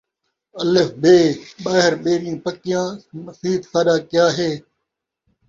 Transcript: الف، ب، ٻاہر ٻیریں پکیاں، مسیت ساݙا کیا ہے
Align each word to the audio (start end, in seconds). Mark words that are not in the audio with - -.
الف، 0.61 0.89
ب، 1.01 1.03
ٻاہر 1.63 1.93
ٻیریں 2.03 2.37
پکیاں، 2.43 2.85
مسیت 3.25 3.61
ساݙا 3.71 3.95
کیا 4.09 4.25
ہے 4.37 4.51